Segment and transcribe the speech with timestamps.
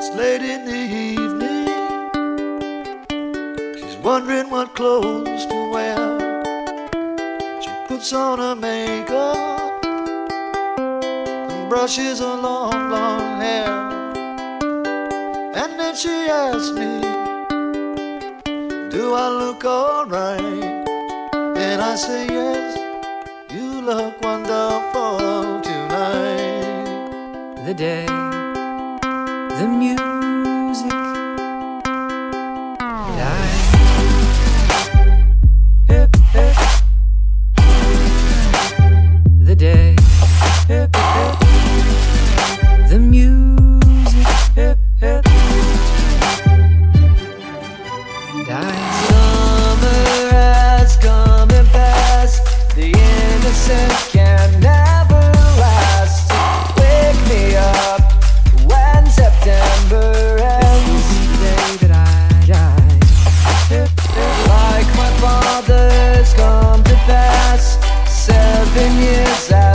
[0.00, 1.66] It's late in the evening.
[3.74, 5.98] She's wondering what clothes to wear.
[7.60, 13.72] She puts on her makeup and brushes her long, long hair.
[15.56, 17.00] And then she asks me,
[18.90, 20.86] Do I look alright?
[21.58, 22.78] And I say, Yes,
[23.50, 26.84] you look wonderful tonight.
[27.66, 28.27] The day
[29.58, 30.17] the music.
[68.78, 69.67] been years out.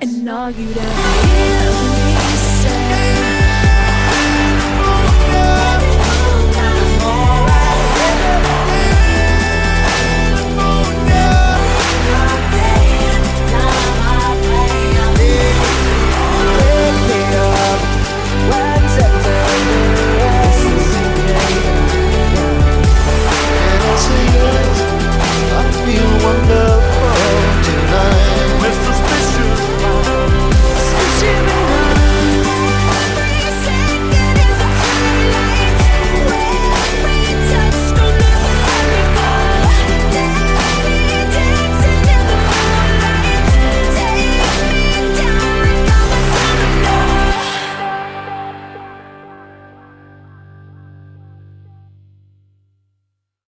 [0.00, 1.99] and knock you down.